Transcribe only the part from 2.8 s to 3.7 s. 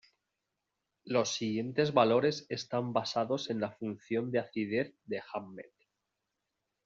basados en la